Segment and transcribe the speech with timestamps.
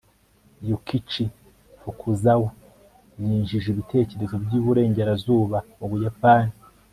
[0.67, 1.23] yukichi
[1.81, 2.49] fukuzawa
[3.19, 6.53] yinjije ibitekerezo by'iburengerazuba mu buyapani